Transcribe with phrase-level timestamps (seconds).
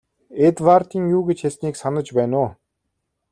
[0.47, 2.49] Эдвардын юу гэж хэлснийг санаж байна уу?